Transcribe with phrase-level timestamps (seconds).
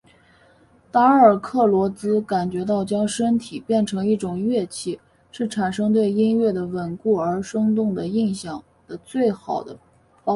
[0.91, 4.99] 达尔克罗兹感觉到将身体变成一种乐器
[5.31, 10.23] 是产生对音乐的稳固而生动的印象的最好的方法。